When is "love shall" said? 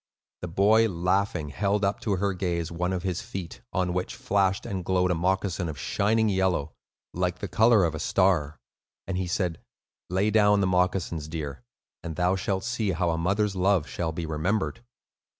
13.55-14.11